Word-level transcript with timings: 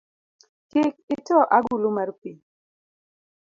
Kik 0.69 0.93
ito 1.15 1.37
agulu 1.57 1.89
mar 1.97 2.09
pi 2.19 2.31